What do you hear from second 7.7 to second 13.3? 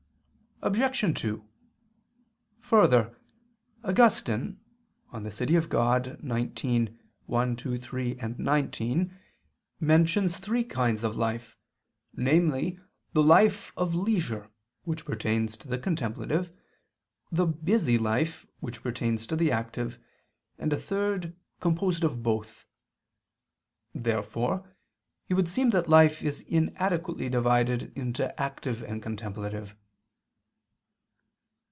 3, 19) mentions three kinds of life, namely the